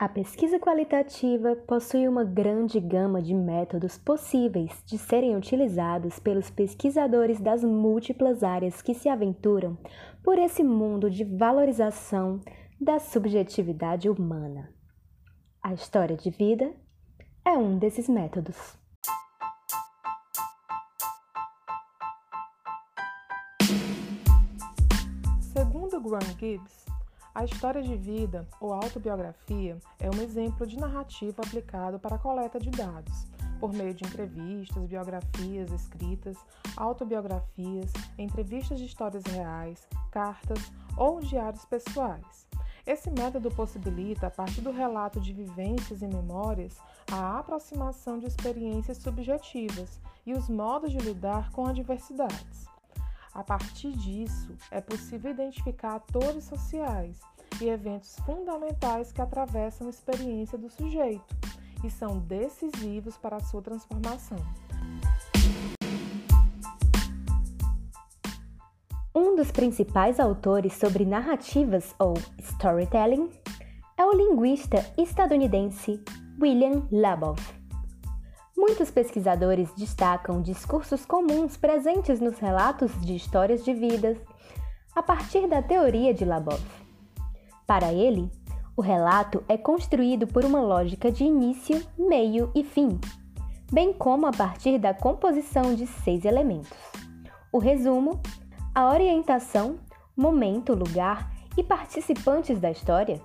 A 0.00 0.08
pesquisa 0.08 0.60
qualitativa 0.60 1.56
possui 1.56 2.06
uma 2.06 2.22
grande 2.22 2.78
gama 2.78 3.20
de 3.20 3.34
métodos 3.34 3.98
possíveis 3.98 4.80
de 4.86 4.96
serem 4.96 5.34
utilizados 5.34 6.20
pelos 6.20 6.48
pesquisadores 6.48 7.40
das 7.40 7.64
múltiplas 7.64 8.44
áreas 8.44 8.80
que 8.80 8.94
se 8.94 9.08
aventuram 9.08 9.76
por 10.22 10.38
esse 10.38 10.62
mundo 10.62 11.10
de 11.10 11.24
valorização 11.24 12.40
da 12.80 13.00
subjetividade 13.00 14.08
humana. 14.08 14.72
A 15.60 15.74
história 15.74 16.16
de 16.16 16.30
vida 16.30 16.72
é 17.44 17.58
um 17.58 17.76
desses 17.76 18.08
métodos. 18.08 18.78
Segundo 25.40 26.00
Graham 26.00 26.38
Gibbs, 26.38 26.87
a 27.38 27.44
história 27.44 27.80
de 27.80 27.94
vida 27.94 28.48
ou 28.60 28.72
autobiografia 28.72 29.78
é 30.00 30.10
um 30.10 30.20
exemplo 30.20 30.66
de 30.66 30.76
narrativa 30.76 31.40
aplicado 31.40 31.96
para 31.96 32.16
a 32.16 32.18
coleta 32.18 32.58
de 32.58 32.68
dados, 32.68 33.28
por 33.60 33.72
meio 33.72 33.94
de 33.94 34.04
entrevistas, 34.04 34.84
biografias 34.86 35.70
escritas, 35.70 36.36
autobiografias, 36.76 37.92
entrevistas 38.18 38.80
de 38.80 38.86
histórias 38.86 39.22
reais, 39.22 39.86
cartas 40.10 40.58
ou 40.96 41.20
diários 41.20 41.64
pessoais. 41.64 42.48
Esse 42.84 43.08
método 43.08 43.52
possibilita, 43.52 44.26
a 44.26 44.30
partir 44.30 44.60
do 44.60 44.72
relato 44.72 45.20
de 45.20 45.32
vivências 45.32 46.02
e 46.02 46.08
memórias, 46.08 46.76
a 47.12 47.38
aproximação 47.38 48.18
de 48.18 48.26
experiências 48.26 48.98
subjetivas 48.98 50.00
e 50.26 50.32
os 50.32 50.48
modos 50.48 50.90
de 50.90 50.98
lidar 50.98 51.52
com 51.52 51.68
adversidades. 51.68 52.68
A 53.34 53.42
partir 53.42 53.92
disso, 53.92 54.56
é 54.70 54.80
possível 54.80 55.30
identificar 55.30 55.96
atores 55.96 56.44
sociais 56.44 57.20
e 57.60 57.68
eventos 57.68 58.16
fundamentais 58.26 59.12
que 59.12 59.20
atravessam 59.20 59.86
a 59.86 59.90
experiência 59.90 60.56
do 60.56 60.68
sujeito 60.68 61.36
e 61.84 61.90
são 61.90 62.18
decisivos 62.18 63.16
para 63.16 63.36
a 63.36 63.40
sua 63.40 63.62
transformação. 63.62 64.38
Um 69.14 69.34
dos 69.34 69.50
principais 69.50 70.20
autores 70.20 70.74
sobre 70.74 71.04
narrativas 71.04 71.94
ou 71.98 72.14
storytelling 72.38 73.28
é 73.96 74.04
o 74.04 74.12
linguista 74.12 74.78
estadunidense 74.96 76.00
William 76.40 76.86
Labov. 76.92 77.38
Muitos 78.58 78.90
pesquisadores 78.90 79.72
destacam 79.76 80.42
discursos 80.42 81.06
comuns 81.06 81.56
presentes 81.56 82.18
nos 82.18 82.40
relatos 82.40 82.90
de 83.02 83.14
histórias 83.14 83.64
de 83.64 83.72
vidas 83.72 84.18
a 84.96 85.00
partir 85.00 85.46
da 85.46 85.62
teoria 85.62 86.12
de 86.12 86.24
Labov. 86.24 86.60
Para 87.64 87.92
ele, 87.92 88.28
o 88.76 88.82
relato 88.82 89.44
é 89.48 89.56
construído 89.56 90.26
por 90.26 90.44
uma 90.44 90.60
lógica 90.60 91.08
de 91.08 91.22
início, 91.22 91.80
meio 91.96 92.50
e 92.52 92.64
fim, 92.64 92.98
bem 93.70 93.92
como 93.92 94.26
a 94.26 94.32
partir 94.32 94.76
da 94.76 94.92
composição 94.92 95.76
de 95.76 95.86
seis 95.86 96.24
elementos: 96.24 96.76
o 97.52 97.58
resumo, 97.58 98.20
a 98.74 98.88
orientação, 98.88 99.78
momento, 100.16 100.74
lugar 100.74 101.30
e 101.56 101.62
participantes 101.62 102.58
da 102.58 102.72
história, 102.72 103.20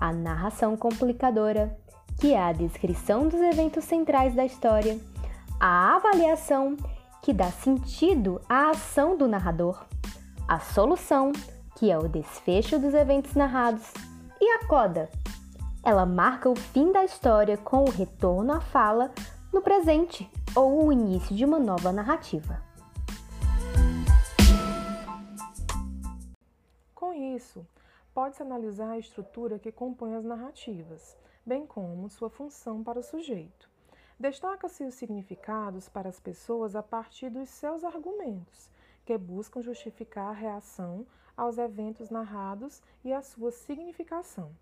a 0.00 0.14
narração 0.14 0.78
complicadora, 0.78 1.78
que 2.20 2.32
é 2.34 2.42
a 2.42 2.52
descrição 2.52 3.28
dos 3.28 3.40
eventos 3.40 3.84
centrais 3.84 4.34
da 4.34 4.44
história, 4.44 4.98
a 5.58 5.96
avaliação, 5.96 6.76
que 7.22 7.32
dá 7.32 7.50
sentido 7.50 8.40
à 8.48 8.70
ação 8.70 9.16
do 9.16 9.28
narrador, 9.28 9.84
a 10.48 10.58
solução, 10.58 11.32
que 11.76 11.90
é 11.90 11.98
o 11.98 12.08
desfecho 12.08 12.78
dos 12.78 12.94
eventos 12.94 13.34
narrados, 13.34 13.92
e 14.40 14.50
a 14.50 14.66
coda. 14.66 15.08
Ela 15.84 16.04
marca 16.04 16.48
o 16.48 16.56
fim 16.56 16.92
da 16.92 17.04
história 17.04 17.56
com 17.56 17.84
o 17.84 17.90
retorno 17.90 18.52
à 18.52 18.60
fala 18.60 19.12
no 19.52 19.60
presente 19.60 20.30
ou 20.54 20.86
o 20.86 20.92
início 20.92 21.34
de 21.34 21.44
uma 21.44 21.58
nova 21.58 21.92
narrativa. 21.92 22.62
Com 26.94 27.12
isso, 27.12 27.66
pode-se 28.14 28.42
analisar 28.42 28.90
a 28.90 28.98
estrutura 28.98 29.58
que 29.58 29.72
compõe 29.72 30.14
as 30.14 30.24
narrativas 30.24 31.16
bem 31.44 31.66
como 31.66 32.08
sua 32.08 32.30
função 32.30 32.82
para 32.82 32.98
o 32.98 33.02
sujeito. 33.02 33.68
Destaca-se 34.18 34.84
os 34.84 34.94
significados 34.94 35.88
para 35.88 36.08
as 36.08 36.20
pessoas 36.20 36.76
a 36.76 36.82
partir 36.82 37.28
dos 37.28 37.48
seus 37.48 37.82
argumentos, 37.82 38.70
que 39.04 39.18
buscam 39.18 39.60
justificar 39.60 40.28
a 40.28 40.32
reação 40.32 41.04
aos 41.36 41.58
eventos 41.58 42.10
narrados 42.10 42.80
e 43.04 43.12
a 43.12 43.20
sua 43.20 43.50
significação. 43.50 44.52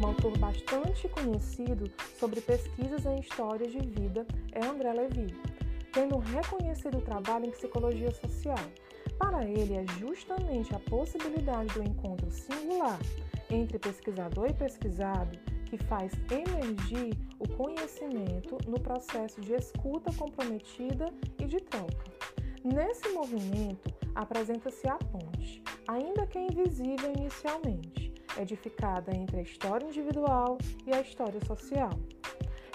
Um 0.00 0.06
autor 0.06 0.36
bastante 0.38 1.08
conhecido 1.08 1.90
sobre 2.18 2.40
pesquisas 2.40 3.04
em 3.06 3.20
histórias 3.20 3.70
de 3.70 3.80
vida 3.80 4.26
é 4.52 4.64
André 4.64 4.92
Levy, 4.92 5.34
tendo 5.92 6.16
um 6.16 6.20
reconhecido 6.20 7.00
trabalho 7.00 7.46
em 7.46 7.50
psicologia 7.50 8.10
social 8.10 8.58
para 9.18 9.44
ele, 9.44 9.74
é 9.74 9.84
justamente 9.98 10.74
a 10.74 10.78
possibilidade 10.78 11.74
do 11.74 11.82
encontro 11.82 12.30
singular 12.30 12.98
entre 13.50 13.78
pesquisador 13.78 14.48
e 14.48 14.54
pesquisado 14.54 15.38
que 15.66 15.76
faz 15.76 16.12
emergir 16.30 17.14
o 17.38 17.48
conhecimento 17.48 18.58
no 18.66 18.80
processo 18.80 19.40
de 19.40 19.52
escuta 19.54 20.12
comprometida 20.14 21.12
e 21.38 21.44
de 21.44 21.60
troca. 21.60 22.04
Nesse 22.64 23.08
movimento, 23.10 23.92
apresenta-se 24.14 24.88
a 24.88 24.96
ponte, 24.96 25.62
ainda 25.86 26.26
que 26.26 26.38
invisível 26.38 27.12
inicialmente, 27.16 28.12
edificada 28.38 29.14
entre 29.14 29.38
a 29.38 29.42
história 29.42 29.86
individual 29.86 30.58
e 30.86 30.94
a 30.94 31.00
história 31.00 31.40
social. 31.44 31.90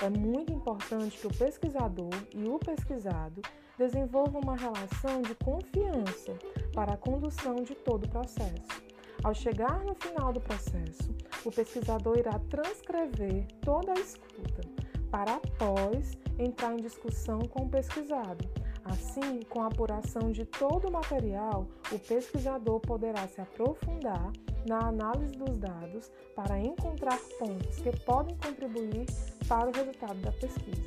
É 0.02 0.10
muito 0.10 0.52
importante 0.52 1.18
que 1.18 1.28
o 1.28 1.34
pesquisador 1.34 2.14
e 2.34 2.44
o 2.46 2.60
pesquisado 2.60 3.42
desenvolvam 3.78 4.42
uma 4.42 4.56
relação 4.56 5.22
de 5.22 5.36
confiança 5.36 6.34
para 6.74 6.94
a 6.94 6.98
condução 6.98 7.56
de 7.56 7.76
todo 7.76 8.06
o 8.06 8.10
processo. 8.10 8.84
Ao 9.24 9.34
chegar 9.34 9.84
no 9.86 9.96
final 9.96 10.34
do 10.34 10.42
processo, 10.42 11.16
o 11.46 11.52
pesquisador 11.52 12.18
irá 12.18 12.40
transcrever 12.50 13.46
toda 13.62 13.94
a 13.94 14.00
escuta, 14.00 14.62
para 15.10 15.36
após 15.36 16.18
entrar 16.40 16.74
em 16.74 16.82
discussão 16.82 17.40
com 17.40 17.64
o 17.64 17.70
pesquisado. 17.70 18.48
Assim, 18.84 19.42
com 19.50 19.62
a 19.62 19.68
apuração 19.68 20.32
de 20.32 20.44
todo 20.44 20.90
o 20.90 20.92
material, 20.92 21.68
o 21.92 21.98
pesquisador 21.98 22.82
poderá 22.82 23.26
se 23.28 23.40
aprofundar 23.40 24.32
na 24.68 24.88
análise 24.88 25.34
dos 25.34 25.58
dados 25.58 26.12
para 26.36 26.60
encontrar 26.60 27.18
pontos 27.40 27.78
que 27.78 27.92
podem 28.02 28.36
contribuir 28.38 29.06
para 29.48 29.70
o 29.70 29.72
resultado 29.72 30.20
da 30.20 30.32
pesquisa. 30.34 30.82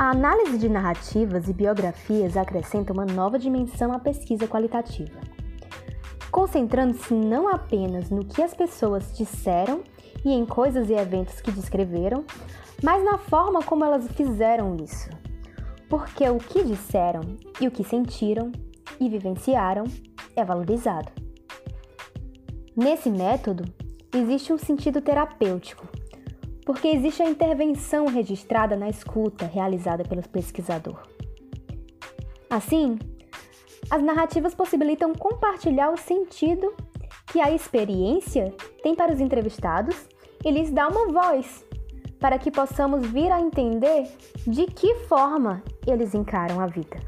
A 0.00 0.10
análise 0.10 0.56
de 0.58 0.68
narrativas 0.68 1.48
e 1.48 1.52
biografias 1.52 2.36
acrescenta 2.36 2.92
uma 2.92 3.04
nova 3.04 3.36
dimensão 3.36 3.92
à 3.92 3.98
pesquisa 3.98 4.46
qualitativa, 4.46 5.18
concentrando-se 6.30 7.12
não 7.12 7.48
apenas 7.48 8.08
no 8.08 8.24
que 8.24 8.40
as 8.40 8.54
pessoas 8.54 9.16
disseram 9.16 9.82
e 10.24 10.30
em 10.30 10.46
coisas 10.46 10.88
e 10.88 10.92
eventos 10.92 11.40
que 11.40 11.50
descreveram, 11.50 12.24
mas 12.80 13.04
na 13.04 13.18
forma 13.18 13.60
como 13.60 13.84
elas 13.84 14.06
fizeram 14.12 14.76
isso. 14.76 15.10
Porque 15.88 16.28
o 16.30 16.38
que 16.38 16.62
disseram 16.62 17.22
e 17.60 17.66
o 17.66 17.70
que 17.72 17.82
sentiram 17.82 18.52
e 19.00 19.08
vivenciaram 19.08 19.82
é 20.36 20.44
valorizado. 20.44 21.10
Nesse 22.76 23.10
método, 23.10 23.64
existe 24.14 24.52
um 24.52 24.58
sentido 24.58 25.00
terapêutico 25.00 25.88
porque 26.68 26.88
existe 26.88 27.22
a 27.22 27.30
intervenção 27.30 28.04
registrada 28.08 28.76
na 28.76 28.90
escuta 28.90 29.46
realizada 29.46 30.04
pelo 30.04 30.20
pesquisador. 30.28 31.00
Assim, 32.50 32.98
as 33.90 34.02
narrativas 34.02 34.54
possibilitam 34.54 35.14
compartilhar 35.14 35.90
o 35.90 35.96
sentido 35.96 36.74
que 37.32 37.40
a 37.40 37.50
experiência 37.50 38.54
tem 38.82 38.94
para 38.94 39.14
os 39.14 39.18
entrevistados 39.18 39.96
e 40.44 40.50
lhes 40.50 40.70
dá 40.70 40.88
uma 40.88 41.10
voz, 41.10 41.64
para 42.20 42.38
que 42.38 42.50
possamos 42.50 43.06
vir 43.06 43.32
a 43.32 43.40
entender 43.40 44.06
de 44.46 44.66
que 44.66 44.94
forma 45.06 45.62
eles 45.86 46.14
encaram 46.14 46.60
a 46.60 46.66
vida. 46.66 46.98